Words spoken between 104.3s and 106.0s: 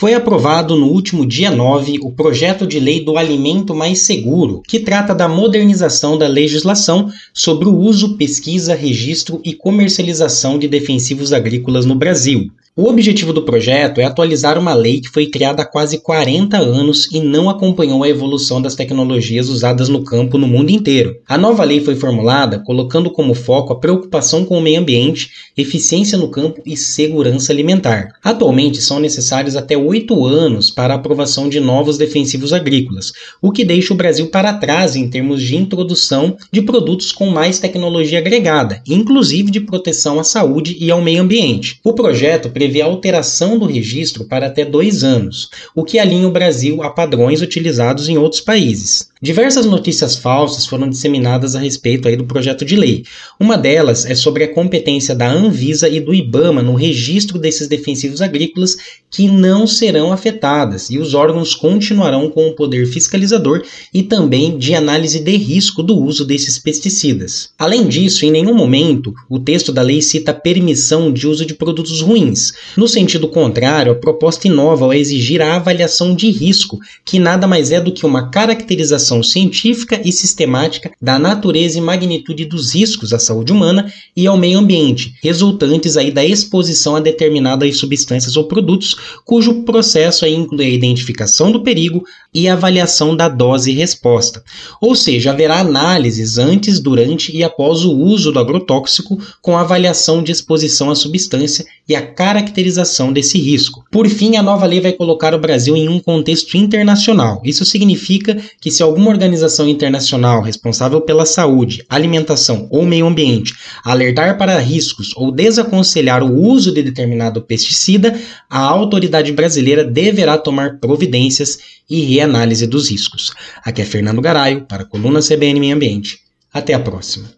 a nova lei vai colocar o Brasil em um